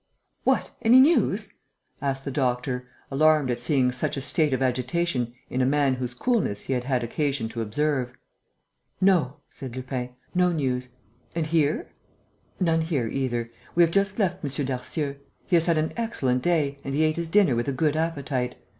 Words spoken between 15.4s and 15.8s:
He has had